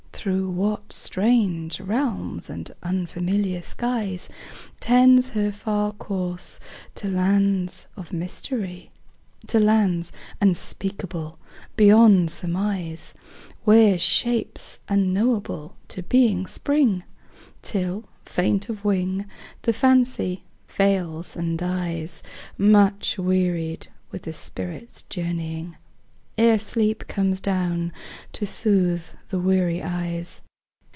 [0.23, 4.29] Through what strange realms and unfamiliar skies.
[4.79, 6.59] Tends her far course
[6.93, 8.91] to lands of mystery?
[9.47, 11.39] To lands unspeakable
[11.75, 13.15] beyond surmise,
[13.63, 17.01] Where shapes unknowable to being spring,
[17.63, 19.25] Till, faint of wing,
[19.63, 22.21] the Fancy fails and dies
[22.59, 25.77] Much wearied with the spirit's journeying,
[26.37, 27.91] Ere sleep comes down
[28.31, 30.41] to soothe the weary eyes.